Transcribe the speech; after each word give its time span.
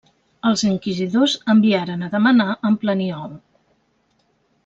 Els 0.51 0.61
inquisidors 0.67 1.35
enviaren 1.55 2.07
a 2.07 2.09
demanar 2.15 2.49
en 2.71 2.79
Planiol. 2.85 3.37